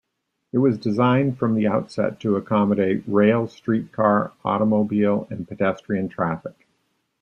[0.51, 6.65] It was designed from the outset to accommodate rail, streetcar, automobile and pedestrian traffic.